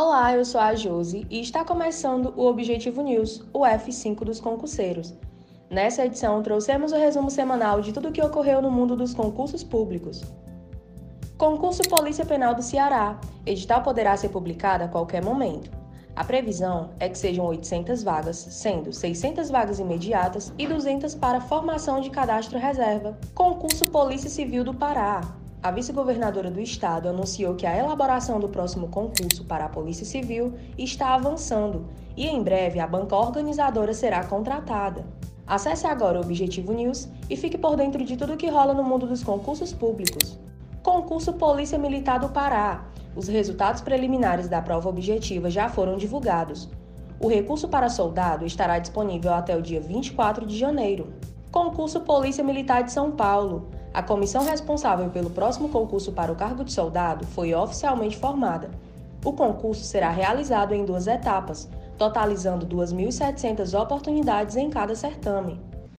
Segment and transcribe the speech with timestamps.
[0.00, 5.12] Olá, eu sou a Josi e está começando o Objetivo News, o F5 dos concurseiros.
[5.68, 9.64] Nessa edição, trouxemos o resumo semanal de tudo o que ocorreu no mundo dos concursos
[9.64, 10.22] públicos.
[11.36, 13.18] Concurso Polícia Penal do Ceará.
[13.44, 15.68] Edital poderá ser publicado a qualquer momento.
[16.14, 22.00] A previsão é que sejam 800 vagas, sendo 600 vagas imediatas e 200 para formação
[22.00, 23.18] de cadastro reserva.
[23.34, 25.22] Concurso Polícia Civil do Pará.
[25.68, 30.54] A vice-governadora do estado anunciou que a elaboração do próximo concurso para a Polícia Civil
[30.78, 31.84] está avançando
[32.16, 35.04] e em breve a banca organizadora será contratada.
[35.46, 39.06] Acesse agora o Objetivo News e fique por dentro de tudo que rola no mundo
[39.06, 40.38] dos concursos públicos.
[40.82, 42.86] Concurso Polícia Militar do Pará.
[43.14, 46.66] Os resultados preliminares da prova objetiva já foram divulgados.
[47.20, 51.12] O recurso para soldado estará disponível até o dia 24 de janeiro.
[51.52, 53.68] Concurso Polícia Militar de São Paulo.
[53.92, 58.70] A comissão responsável pelo próximo concurso para o cargo de soldado foi oficialmente formada.
[59.24, 65.60] O concurso será realizado em duas etapas, totalizando 2.700 oportunidades em cada certame.